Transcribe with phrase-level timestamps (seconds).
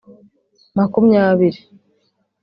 [0.77, 1.59] makumyabili